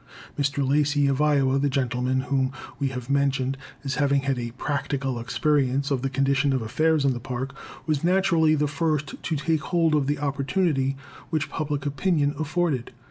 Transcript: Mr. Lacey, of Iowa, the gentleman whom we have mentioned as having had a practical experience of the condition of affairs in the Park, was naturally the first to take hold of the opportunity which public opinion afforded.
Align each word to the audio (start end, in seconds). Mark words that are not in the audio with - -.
Mr. 0.35 0.67
Lacey, 0.67 1.05
of 1.05 1.21
Iowa, 1.21 1.59
the 1.59 1.69
gentleman 1.69 2.21
whom 2.21 2.51
we 2.79 2.87
have 2.87 3.07
mentioned 3.07 3.55
as 3.83 3.97
having 4.01 4.21
had 4.21 4.39
a 4.39 4.49
practical 4.49 5.19
experience 5.19 5.91
of 5.91 6.01
the 6.01 6.09
condition 6.09 6.53
of 6.53 6.61
affairs 6.63 7.05
in 7.05 7.13
the 7.13 7.19
Park, 7.19 7.53
was 7.85 8.03
naturally 8.03 8.55
the 8.55 8.65
first 8.65 9.21
to 9.21 9.35
take 9.35 9.61
hold 9.61 9.93
of 9.93 10.07
the 10.07 10.17
opportunity 10.17 10.97
which 11.29 11.51
public 11.51 11.85
opinion 11.85 12.33
afforded. 12.39 12.91